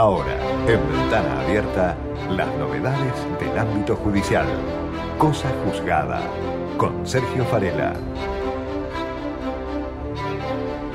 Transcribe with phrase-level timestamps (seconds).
[0.00, 0.34] Ahora,
[0.66, 1.94] en ventana abierta,
[2.30, 4.46] las novedades del ámbito judicial.
[5.18, 6.22] Cosa juzgada
[6.78, 7.92] con Sergio Farela.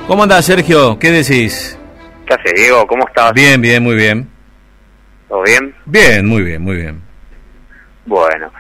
[0.07, 0.97] ¿Cómo andás, Sergio?
[0.97, 1.77] ¿Qué decís?
[2.25, 2.87] ¿Qué haces, Diego?
[2.87, 3.31] ¿Cómo estás?
[3.33, 4.27] Bien, bien, muy bien.
[5.29, 5.75] ¿Todo bien?
[5.85, 6.99] Bien, muy bien, muy bien.
[8.07, 8.51] Bueno,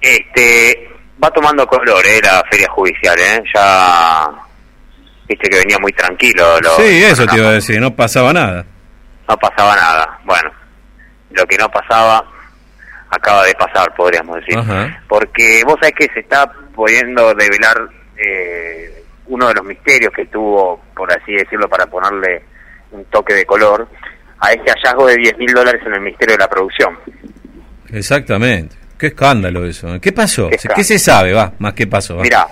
[0.00, 0.88] este
[1.22, 2.20] va tomando color, ¿eh?
[2.22, 3.42] La feria judicial, ¿eh?
[3.54, 4.30] Ya
[5.28, 6.58] viste que venía muy tranquilo.
[6.62, 8.64] Lo, sí, eso te iba a decir, no pasaba nada.
[9.30, 10.18] No pasaba nada.
[10.24, 10.50] Bueno,
[11.30, 12.24] lo que no pasaba
[13.10, 14.58] acaba de pasar, podríamos decir.
[14.58, 15.00] Ajá.
[15.08, 17.76] Porque vos sabés que se está pudiendo develar
[18.16, 22.42] eh, uno de los misterios que tuvo, por así decirlo, para ponerle
[22.90, 23.86] un toque de color,
[24.40, 26.98] a este hallazgo de 10 mil dólares en el Ministerio de la Producción.
[27.92, 28.74] Exactamente.
[28.98, 29.94] Qué escándalo eso.
[29.94, 30.00] ¿eh?
[30.00, 30.46] ¿Qué pasó?
[30.46, 30.84] Qué ¿Qué, escándalo.
[30.84, 31.32] se sabe?
[31.32, 32.16] Va, más qué pasó.
[32.16, 32.22] va.
[32.24, 32.48] Mira,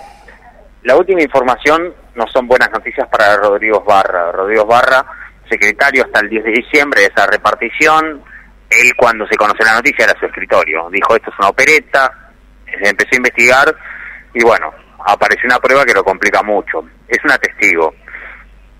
[0.83, 4.31] la última información no son buenas noticias para Rodrigo Barra.
[4.31, 5.05] Rodrigo Barra,
[5.49, 8.23] secretario hasta el 10 de diciembre de esa repartición,
[8.69, 10.89] él cuando se conoció la noticia era su escritorio.
[10.91, 12.31] Dijo, esto es una opereta,
[12.65, 13.75] se empezó a investigar
[14.33, 14.71] y bueno,
[15.05, 16.83] apareció una prueba que lo complica mucho.
[17.07, 17.93] Es una testigo.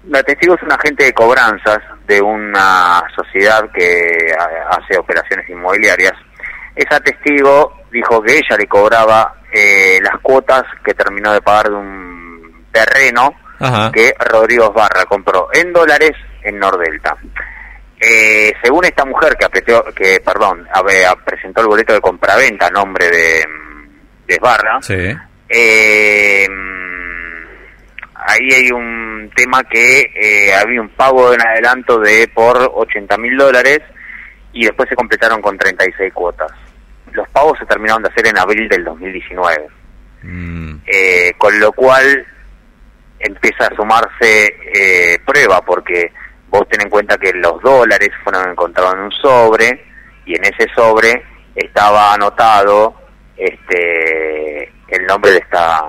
[0.07, 6.13] La testigo es un agente de cobranzas de una sociedad que ha- hace operaciones inmobiliarias.
[6.75, 11.75] Esa testigo dijo que ella le cobraba eh, las cuotas que terminó de pagar de
[11.75, 13.91] un terreno Ajá.
[13.91, 16.11] que Rodrigo Barra compró en dólares
[16.43, 17.15] en Nordelta.
[17.99, 22.71] Eh, según esta mujer que apretó, que perdón, había- presentó el boleto de compraventa a
[22.71, 23.45] nombre de,
[24.27, 25.13] de Barra, Sí.
[25.49, 26.47] eh,
[28.15, 33.17] ahí hay un tema que eh, había un pago de un adelanto de por 80
[33.17, 33.79] mil dólares
[34.53, 36.51] y después se completaron con 36 cuotas.
[37.11, 39.67] Los pagos se terminaron de hacer en abril del 2019,
[40.21, 42.25] Mm, eh, con lo cual
[43.19, 46.11] empieza a sumarse eh, prueba porque
[46.49, 49.85] vos ten en cuenta que los dólares fueron encontrados en un sobre
[50.25, 51.23] y en ese sobre
[51.55, 52.93] estaba anotado
[53.37, 55.81] este el nombre de esta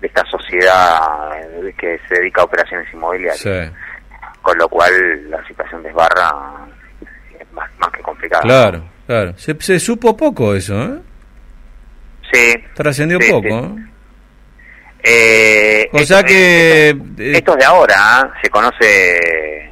[0.00, 0.98] de esta sociedad
[1.36, 3.72] eh, que se dedica a operaciones inmobiliarias sí.
[4.42, 6.30] con lo cual la situación desbarra
[7.38, 9.36] es más, más que complicada Claro, claro.
[9.36, 10.98] Se, se supo poco eso, ¿eh?
[12.32, 13.54] sí Trascendió Sí, poco, sí.
[13.54, 13.90] ¿eh?
[15.02, 16.90] Eh, O sea que...
[16.90, 18.32] Esto, eh, esto es de ahora, ¿ah?
[18.42, 19.69] se conoce.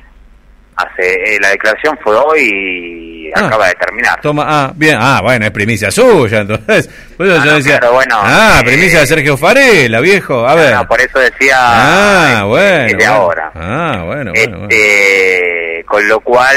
[0.79, 3.45] Hace eh, La declaración fue hoy y Ah.
[3.45, 4.19] acaba de terminar.
[4.23, 6.89] Toma, ah, bien, ah, bueno, es primicia suya, entonces.
[7.19, 10.47] Por eso Ah, yo no, decía, claro, bueno, ah, eh, primicia de Sergio Farela, viejo,
[10.49, 10.75] a ver.
[10.75, 11.57] No, por eso decía.
[11.59, 12.87] ah, eh, bueno.
[12.87, 13.13] Es de bueno.
[13.13, 13.53] ahora.
[13.55, 14.69] Ah, bueno, bueno, bueno.
[14.71, 16.57] Este, Con lo cual,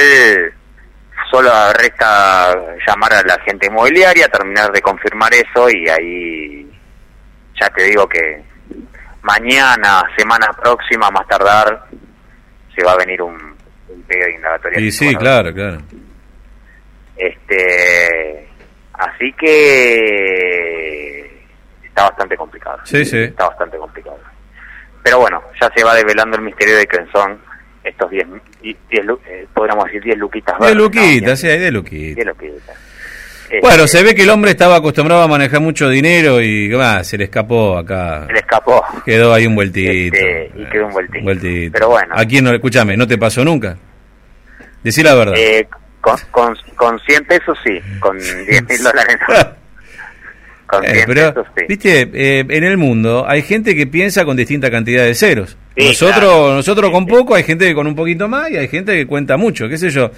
[1.30, 2.56] solo resta
[2.88, 6.72] llamar a la gente inmobiliaria, terminar de confirmar eso y ahí.
[7.60, 8.42] Ya te digo que
[9.24, 11.86] mañana, semana próxima, más tardar,
[12.76, 13.51] se va a venir un,
[14.08, 14.80] de indagatoria.
[14.80, 15.78] Y sí, Bueno, claro, claro.
[17.18, 18.48] Este,
[18.94, 21.46] así que
[21.86, 22.80] está bastante complicado.
[22.84, 23.18] Sí, sí.
[23.24, 24.20] Está bastante complicado.
[25.04, 27.40] Pero bueno, ya se va develando el misterio de quién son
[27.84, 28.28] estos 10,
[28.62, 30.58] y- 10 lu- eh, podríamos decir 10 luquitas.
[30.60, 31.02] De verdes, ¿no?
[31.04, 32.16] Sí, 10 hay de Luquita.
[32.16, 32.78] 10 luquitas.
[33.52, 37.04] Este, Bueno, se ve que el hombre estaba acostumbrado a manejar mucho dinero y ah,
[37.04, 38.26] se le escapó acá.
[38.28, 38.82] Se le escapó.
[39.06, 39.92] Quedó ahí un vueltito.
[39.92, 41.24] Este, y quedó un vueltito.
[41.24, 41.72] vueltito.
[41.74, 42.14] Pero bueno.
[42.18, 42.54] ¿A quién no?
[42.54, 43.78] Escúchame, ¿no te pasó nunca?
[44.84, 45.34] Decí la verdad.
[45.38, 45.68] Eh,
[46.00, 49.36] con, con, con 100 pesos sí, con 10 mil dólares no.
[50.66, 51.66] Con 100 Eh, pero, pesos sí.
[51.68, 55.58] viste, eh, en el mundo hay gente que piensa con distinta cantidad de ceros.
[55.78, 56.54] Sí, nosotros claro.
[56.56, 59.36] nosotros con poco, hay gente que con un poquito más y hay gente que cuenta
[59.38, 60.10] mucho, qué sé yo.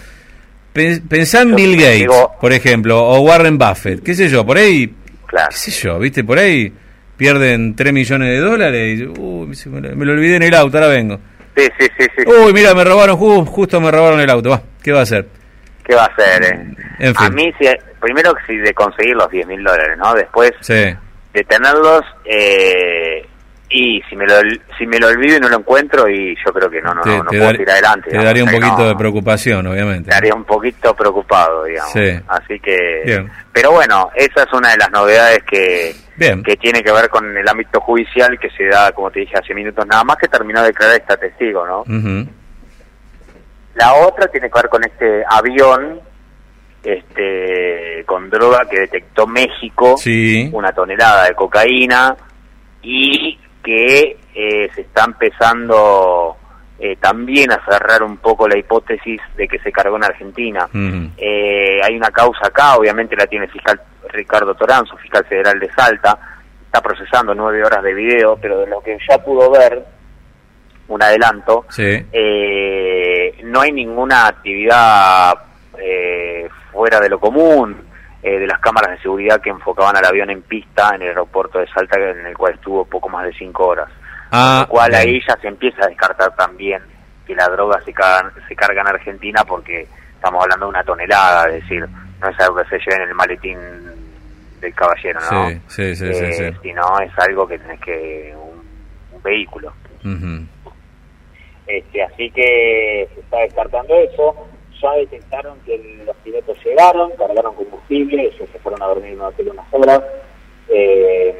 [0.73, 4.45] Pen- Pensá en Yo Bill Gates, digo- por ejemplo, o Warren Buffett, qué sé yo,
[4.45, 4.93] por ahí,
[5.27, 5.49] Claro.
[5.51, 6.73] qué sé yo, viste, por ahí
[7.15, 11.19] pierden 3 millones de dólares y uy, me, lo- olvidé en el auto, ahora vengo.
[11.55, 12.23] Sí, sí, sí, sí.
[12.25, 15.27] Uy, mira, me robaron, ju- justo me robaron el auto, va, ¿qué va a hacer?
[15.85, 16.43] ¿Qué va a hacer?
[16.43, 16.59] eh?
[16.99, 17.25] En fin.
[17.27, 17.67] A mí, si,
[18.01, 20.13] primero si de conseguir los 10 mil dólares, ¿no?
[20.15, 23.25] Después Sí, de tenerlos, eh,
[23.73, 24.35] y si me, lo,
[24.77, 27.09] si me lo olvido y no lo encuentro, y yo creo que no, no, te,
[27.09, 28.03] no, no te puedo dar- tirar adelante.
[28.03, 30.09] te digamos, daría un poquito no, de preocupación, obviamente.
[30.11, 31.91] Estaría un poquito preocupado, digamos.
[31.91, 32.19] Sí.
[32.27, 33.01] Así que...
[33.05, 33.31] Bien.
[33.51, 36.43] Pero bueno, esa es una de las novedades que, Bien.
[36.43, 39.53] que tiene que ver con el ámbito judicial que se da, como te dije hace
[39.55, 41.83] minutos, nada más que terminó de declarar esta testigo, ¿no?
[43.75, 45.99] La otra tiene que ver con este avión
[46.83, 50.49] este con droga que detectó México, Sí.
[50.51, 52.15] una tonelada de cocaína
[52.81, 56.35] y que eh, se está empezando
[56.79, 60.67] eh, también a cerrar un poco la hipótesis de que se cargó en Argentina.
[61.17, 63.79] Eh, hay una causa acá, obviamente la tiene el fiscal
[64.09, 66.19] Ricardo Toranzo, fiscal federal de Salta,
[66.65, 69.83] está procesando nueve horas de video, pero de lo que ya pudo ver,
[70.89, 72.05] un adelanto, Sí.
[72.11, 75.33] eh, no hay ninguna actividad
[76.71, 77.77] fuera de lo común,
[78.23, 81.59] eh, de las cámaras de seguridad que enfocaban al avión en pista en el aeropuerto
[81.59, 83.89] de Salta, en el cual estuvo poco más de cinco horas.
[84.31, 86.81] Ah, lo cual ahí ya se empieza a descartar también
[87.27, 91.47] que la droga se carga, se carga en Argentina porque estamos hablando de una tonelada,
[91.49, 91.85] es decir,
[92.19, 93.57] no es algo que se lleve en el maletín
[94.59, 95.49] del caballero, ¿no?
[95.67, 96.59] Sí, sí, sí, Eh, sí.
[96.63, 98.33] Sino es algo que tenés que...
[98.35, 98.63] un,
[99.15, 99.73] un vehículo.
[101.67, 104.35] Este, así que se está descartando eso.
[104.83, 109.25] Ya detectaron que los pilotos llegaron, cargaron combustible, ellos se fueron a dormir en un
[109.27, 110.01] hotel unas horas.
[110.67, 111.33] Eh,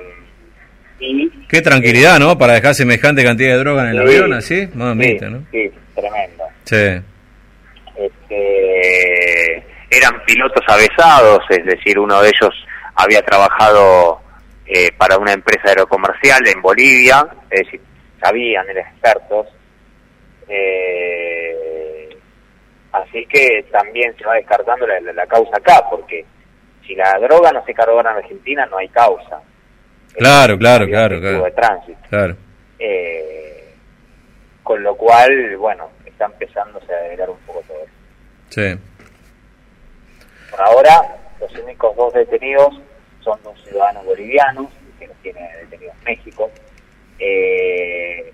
[0.99, 2.37] y Qué tranquilidad, ¿no?
[2.37, 4.69] Para dejar semejante cantidad de droga en el Sí, avión, así.
[4.73, 5.45] Mamita, sí, ¿no?
[5.51, 6.43] Sí, tremendo.
[6.63, 7.01] Sí.
[7.97, 9.55] Este,
[9.89, 12.53] eran pilotos avesados, es decir, uno de ellos
[12.95, 14.21] había trabajado
[14.65, 17.81] eh, para una empresa aerocomercial en Bolivia, es decir,
[18.21, 19.47] sabían, eran expertos.
[20.47, 22.09] Eh,
[22.91, 26.24] así que también se va descartando la, la- la causa acá, porque
[26.85, 29.41] si la droga no se cargó en Argentina, no hay causa.
[30.13, 31.44] Claro, claro, Es claro, claro.
[31.44, 32.00] de tránsito.
[32.09, 32.35] Claro.
[32.77, 33.74] Eh,
[34.62, 37.91] con lo cual, bueno, está empezándose a develar un poco todo eso.
[38.50, 38.80] Sí.
[40.51, 41.01] Por ahora,
[41.39, 42.79] los únicos dos detenidos
[43.21, 44.68] son dos ciudadanos bolivianos,
[45.00, 46.51] que los tiene detenidos México.
[47.18, 48.31] Eh,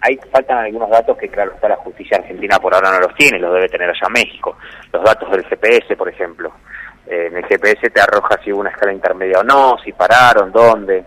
[0.00, 3.38] ahí faltan algunos datos que, claro, está la justicia argentina por ahora no los tiene,
[3.38, 4.56] los debe tener allá México.
[4.92, 6.52] Los datos del GPS, por ejemplo.
[7.06, 10.52] Eh, en el GPS te arroja si hubo una escala intermedia o no, si pararon,
[10.52, 11.04] dónde.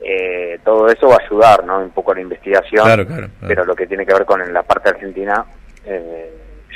[0.00, 1.80] Eh, todo eso va a ayudar, ¿no?
[1.80, 2.84] Un poco a la investigación.
[2.84, 3.48] Claro, claro, claro.
[3.48, 5.44] Pero lo que tiene que ver con la parte argentina,
[5.84, 6.30] eh,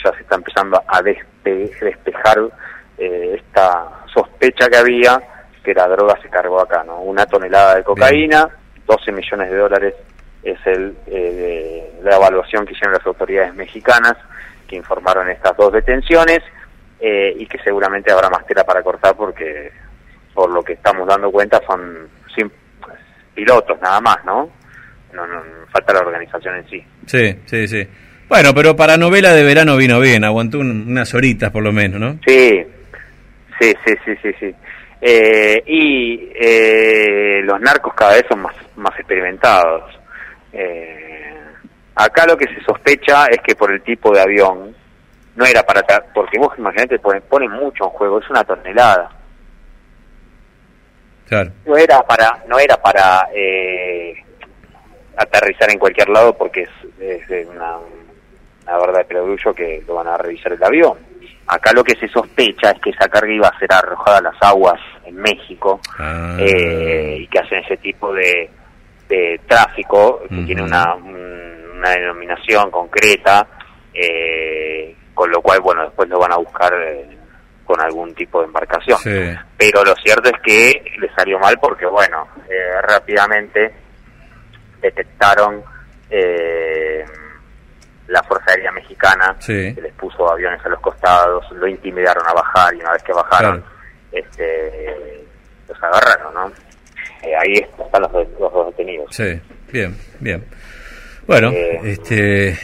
[0.05, 2.39] ya se está empezando a despe- despejar
[2.99, 5.21] eh, esta sospecha que había
[5.63, 7.01] que la droga se cargó acá, ¿no?
[7.03, 8.49] Una tonelada de cocaína,
[8.85, 9.95] 12 millones de dólares
[10.43, 14.15] es el eh, la evaluación que hicieron las autoridades mexicanas
[14.69, 16.41] que informaron estas dos detenciones
[17.01, 19.71] eh, y que seguramente habrá más tela para cortar porque
[20.35, 22.09] por lo que estamos dando cuenta son
[23.35, 24.51] pilotos nada más, ¿no?
[25.13, 26.85] No, no, falta la organización en sí.
[27.07, 27.87] Sí, sí, sí.
[28.29, 32.01] Bueno, pero para novela de verano vino bien, aguantó un- unas horitas por lo menos,
[32.01, 32.19] ¿no?
[32.27, 32.65] Sí,
[33.61, 34.55] sí, sí, sí, sí, sí.
[35.01, 39.99] Eh, y eh, los narcos cada vez son más, más experimentados.
[40.53, 41.35] Eh,
[41.95, 44.75] acá lo que se sospecha es que por el tipo de avión
[45.35, 45.83] no era para
[46.15, 49.11] porque vos imaginate ponen, ponen mucho en juego, es una tonelada.
[51.27, 51.51] Claro.
[51.65, 54.15] No era para no era para eh,
[55.17, 60.19] aterrizar en cualquier lado porque es, una, una verdad de perogrullo que lo van a
[60.19, 60.99] revisar el avión.
[61.47, 64.37] Acá lo que se sospecha es que esa carga iba a ser arrojada a las
[64.43, 66.37] aguas en México Ah.
[66.39, 68.49] eh, y que hacen ese tipo de,
[69.13, 73.47] de tráfico que tiene una, un- una denominación concreta,
[73.93, 77.19] eh, con lo cual, bueno, después lo van a buscar eh,
[77.65, 79.35] con algún tipo de embarcación Sí.
[79.57, 83.73] pero lo cierto es que le salió mal porque, bueno, eh, rápidamente
[84.81, 85.63] detectaron
[86.11, 87.05] eh,
[88.09, 89.75] la Fuerza Aérea Mexicana, Sí.
[89.75, 93.13] que les puso aviones a los costados, lo intimidaron a bajar y una vez que
[93.13, 93.73] bajaron, Claro.
[94.13, 95.25] este,
[95.69, 96.53] los agarraron, ¿no?
[97.23, 99.15] Eh, ahí están los, dos- los dos detenidos.
[99.15, 99.41] Sí,
[99.73, 100.45] bien, bien.
[101.27, 101.81] Bueno, Eh.
[101.85, 102.59] este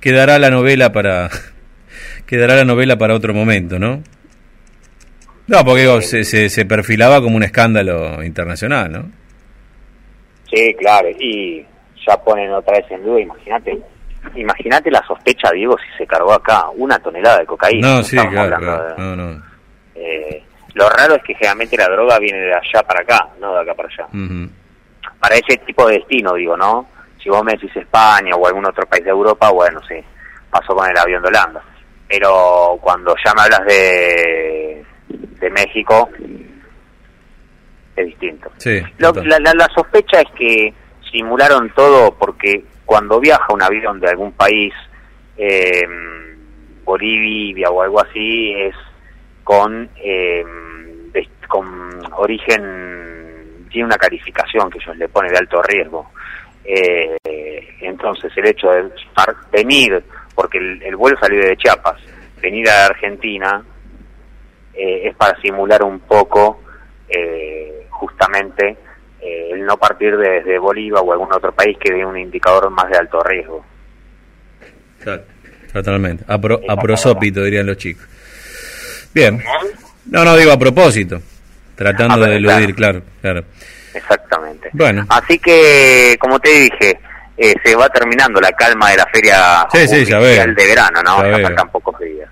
[0.00, 1.30] quedará la novela para
[2.26, 4.02] quedará la novela para otro momento, ¿no?
[5.46, 9.10] No, porque digo, se, se, se perfilaba como un escándalo internacional, ¿no?
[10.50, 11.64] Sí, claro, y
[12.06, 13.78] ya ponen otra vez en duda, imagínate.
[14.36, 17.96] Imagínate la sospecha, Diego, si se cargó acá una tonelada de cocaína.
[17.96, 18.84] No, sí, claro, hablando claro.
[18.88, 19.42] de- No, no.
[19.96, 20.42] Eh,
[20.74, 23.74] lo raro es que generalmente la droga viene de allá para acá, no de acá
[23.74, 24.06] para allá.
[25.20, 26.86] Para ese tipo de destino, digo, ¿no?
[27.22, 29.94] Si vos me decís España o algún otro país de Europa, bueno, sí,
[30.50, 31.62] pasó con el avión de Holanda.
[32.08, 36.10] Pero cuando ya me hablas de, de México,
[37.96, 38.50] es distinto.
[38.58, 38.82] Sí.
[38.98, 40.74] Lo- la, la- la sospecha es que
[41.10, 44.72] simularon todo porque cuando viaja un avión de algún país,
[45.36, 45.82] eh,
[46.84, 48.74] Bolivia o algo así, es
[49.44, 50.44] con, eh,
[51.12, 51.66] de- con
[52.16, 56.10] origen, tiene una calificación que ellos le ponen de alto riesgo.
[56.64, 57.16] Eh,
[57.82, 58.90] entonces el hecho de
[59.52, 60.02] venir,
[60.34, 62.00] porque el, el vuelo salió de Chiapas,
[62.40, 63.62] venir a Argentina
[64.74, 66.62] eh, es para simular un poco
[67.08, 68.76] eh, justamente
[69.20, 72.90] eh, el no partir desde Bolivia o algún otro país que dé un indicador más
[72.90, 73.64] de alto riesgo.
[75.72, 76.24] Totalmente.
[76.28, 78.06] A, pro- a prosópito, dirían los chicos.
[79.14, 79.42] Bien.
[80.06, 81.20] No, no digo a propósito.
[81.76, 83.44] Tratando Ah, de eludir, claro, claro.
[83.94, 84.70] Exactamente.
[84.72, 85.06] Bueno.
[85.08, 86.98] Así que, como te dije,
[87.36, 90.54] eh, se va terminando la calma de la feria Sí, sí, ya oficial veo.
[90.54, 91.22] de verano, ¿no?
[91.24, 92.28] Ya Ya faltan pocos días.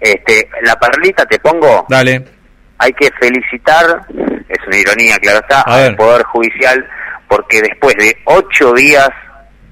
[0.00, 2.24] Este, la perlita te pongo, Dale.
[2.78, 4.00] hay que felicitar,
[4.48, 5.88] es una ironía, claro está, A ver.
[5.90, 6.86] al Poder Judicial,
[7.28, 9.08] porque después de ocho días,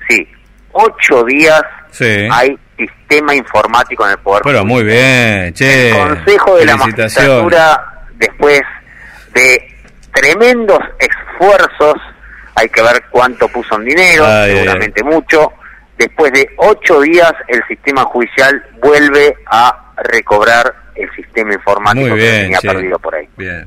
[0.09, 0.27] sí,
[0.73, 2.27] ocho días Sí.
[2.31, 2.57] hay
[2.89, 5.91] sistema informático en el Poder Pero muy bien, che.
[5.91, 6.77] El Consejo de la.
[6.77, 8.61] Magistratura, después
[9.35, 9.69] de
[10.13, 11.95] tremendos esfuerzos,
[12.55, 15.53] hay que ver cuánto puso en dinero, Ay, seguramente mucho.
[15.99, 22.25] Después de ocho días, el sistema judicial vuelve a recobrar el sistema informático Muy que
[22.25, 22.69] bien, tenía che.
[22.69, 23.29] perdido por ahí.
[23.37, 23.67] Bien,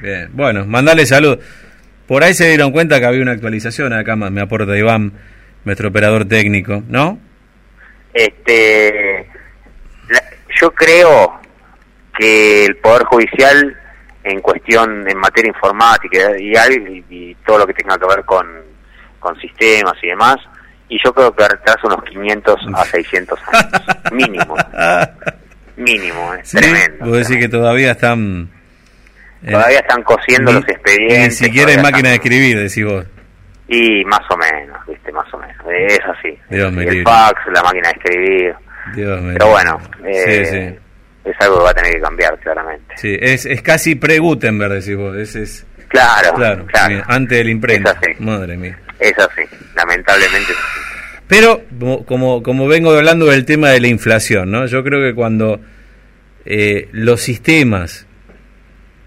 [0.00, 0.28] bien.
[0.32, 1.38] Bueno, mandale salud.
[2.06, 5.12] Por ahí se dieron cuenta que había una actualización, acá me aporta Iván,
[5.64, 7.18] nuestro operador técnico, ¿no?
[8.14, 9.26] Este,
[10.08, 10.22] la-
[10.60, 11.40] yo creo
[12.18, 13.76] que el Poder Judicial,
[14.24, 18.46] en cuestión, en materia informática y, todo lo que tenga que ver con,
[19.18, 20.36] con sistemas y demás,
[20.88, 24.56] y yo creo que retrasa unos 500 a 600 años, mínimo,
[25.76, 27.06] mínimo, es Sí, tremendo.
[27.06, 28.50] Vos decís que todavía están...
[29.42, 31.40] eh, Todavía están cosiendo ni- los expedientes.
[31.40, 33.06] Ni siquiera hay máquina de escribir, decís vos.
[33.74, 36.38] Y más o menos, viste, más o menos, es así.
[36.50, 37.04] Dios Y me el libre.
[37.04, 38.54] fax, la máquina de escribir.
[38.94, 40.50] Dios me Pero bueno, eh, sí,
[41.24, 41.30] sí.
[41.30, 42.94] es algo que va a tener que cambiar, claramente.
[42.96, 45.16] Sí, es, es casi pre-Gutenberg, decís vos.
[45.16, 47.02] Es, es, Claro, claro, claro.
[47.06, 47.90] antes del imprenta.
[47.92, 48.22] Es así.
[48.22, 48.78] Madre mía.
[48.98, 49.42] Es así,
[49.74, 50.52] lamentablemente.
[51.28, 54.66] Pero, como- como, como vengo hablando del tema de la inflación, ¿no?
[54.66, 55.60] Yo creo que cuando
[56.44, 58.06] eh, los sistemas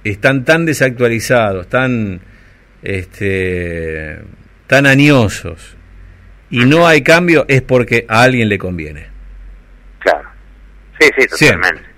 [0.04, 2.22] están tan desactualizados, tan,
[2.84, 4.20] este,
[4.68, 5.76] tan añosos,
[6.50, 9.08] y no hay cambio, es porque a alguien le conviene.
[10.00, 10.30] Claro.
[11.00, 11.70] Sí, sí, Siempre.
[11.70, 11.90] totalmente.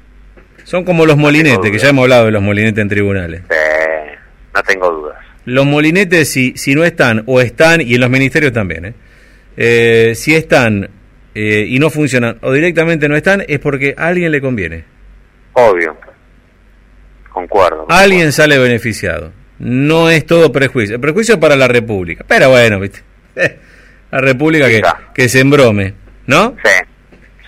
[0.64, 3.42] Son como los molinetes, que ya hemos hablado de los molinetes en tribunales.
[3.50, 4.16] Eh,
[4.54, 5.18] no tengo dudas.
[5.46, 8.94] Los molinetes, si, si no están, o están, y en los ministerios también, ¿eh?
[9.56, 10.90] Eh, si están
[11.34, 14.84] eh, y no funcionan, o directamente no están, es porque a alguien le conviene.
[15.54, 15.96] Obvio.
[17.32, 17.86] Concuerdo.
[17.90, 19.32] Alguien sale beneficiado.
[19.60, 20.96] No es todo prejuicio.
[20.96, 22.24] El prejuicio es para la República.
[22.28, 23.02] Pero bueno, ¿viste?
[24.12, 24.82] La República que,
[25.14, 25.94] que se embrome,
[26.28, 26.56] ¿no?
[26.64, 26.72] Sí,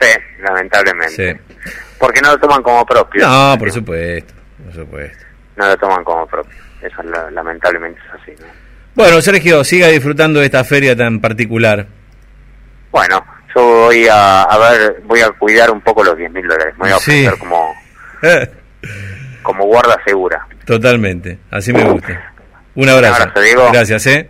[0.01, 0.07] sí,
[0.43, 1.39] lamentablemente.
[1.39, 1.71] Sí.
[1.97, 3.25] Porque no lo toman como propio.
[3.25, 4.33] No, por supuesto,
[4.65, 5.25] por supuesto.
[5.55, 6.57] No lo toman como propio.
[6.81, 8.31] Eso la- lamentablemente es así.
[8.41, 8.47] ¿no?
[8.93, 11.87] Bueno, Sergio, siga disfrutando de esta feria tan particular.
[12.91, 13.25] Bueno,
[13.55, 16.73] yo voy a, a ver, voy a cuidar un poco los 10 mil dólares.
[16.77, 17.25] Me voy a Sí.
[17.25, 17.73] ofrecer como,
[19.49, 20.45] como guarda segura.
[20.63, 22.33] Totalmente, así me gusta.
[22.75, 23.23] Un abrazo.
[23.23, 23.69] abrazo, Diego.
[23.73, 24.29] Gracias, ¿eh?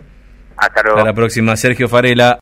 [0.56, 0.98] Hasta luego.
[0.98, 2.38] Hasta la próxima, Sergio Farela.